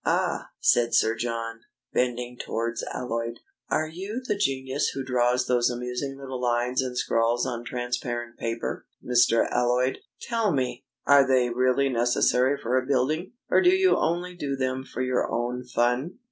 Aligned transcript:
"Ah!" 0.03 0.47
said 0.59 0.95
Sir 0.95 1.13
John, 1.13 1.59
bending 1.93 2.35
towards 2.35 2.81
Alloyd. 2.91 3.37
"Are 3.69 3.87
you 3.87 4.19
the 4.25 4.35
genius 4.35 4.87
who 4.87 5.03
draws 5.05 5.45
those 5.45 5.69
amusing 5.69 6.17
little 6.17 6.41
lines 6.41 6.81
and 6.81 6.97
scrawls 6.97 7.45
on 7.45 7.63
transparent 7.63 8.39
paper, 8.39 8.87
Mr. 9.05 9.47
Alloyd? 9.51 9.99
Tell 10.19 10.51
me, 10.51 10.85
are 11.05 11.27
they 11.27 11.51
really 11.51 11.87
necessary 11.87 12.57
for 12.59 12.79
a 12.79 12.85
building, 12.87 13.33
or 13.51 13.61
do 13.61 13.69
you 13.69 13.95
only 13.95 14.33
do 14.33 14.55
them 14.55 14.83
for 14.83 15.03
your 15.03 15.31
own 15.31 15.65
fun? 15.65 16.17